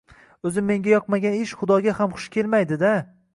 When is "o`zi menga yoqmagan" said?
0.49-1.37